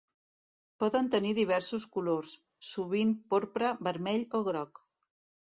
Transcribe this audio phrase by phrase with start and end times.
[0.83, 2.33] Poden tenir diversos colors,
[2.71, 4.83] sovint porpra, vermell o groc.